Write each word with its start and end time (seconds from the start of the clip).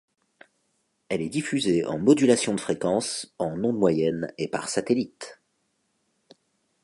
Elle 1.09 1.21
est 1.21 1.29
diffusée 1.29 1.85
en 1.85 1.99
modulation 1.99 2.55
de 2.55 2.59
fréquence, 2.59 3.35
en 3.37 3.63
ondes 3.63 3.77
moyennes 3.77 4.33
et 4.39 4.47
par 4.47 4.67
satellite. 4.67 5.39